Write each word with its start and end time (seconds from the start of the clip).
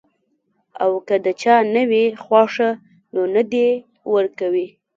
او 0.83 0.91
کۀ 1.07 1.15
د 1.25 1.27
چا 1.41 1.55
نۀ 1.73 1.83
وي 1.89 2.03
خوښه 2.23 2.69
نو 3.13 3.21
نۀ 3.33 3.43
دې 3.51 3.67
ورکوي- 4.13 4.67